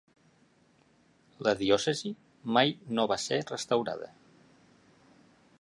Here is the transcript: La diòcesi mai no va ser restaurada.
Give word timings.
La 1.47 1.53
diòcesi 1.59 2.11
mai 2.57 2.75
no 2.95 3.07
va 3.15 3.21
ser 3.27 3.41
restaurada. 3.55 4.13